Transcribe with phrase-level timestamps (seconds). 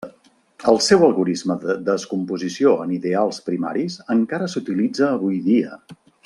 [0.71, 5.79] El seu algorisme de descomposició en ideals primaris encara s'utilitza avui dia.